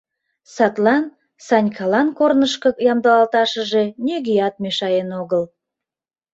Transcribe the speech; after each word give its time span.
Садлан 0.55 1.03
Санькалан 1.47 2.07
корнышко 2.17 2.69
ямдылалташыже 2.91 3.83
нигӧат 4.05 4.55
мешаен 4.63 5.09
огыл. 5.21 5.43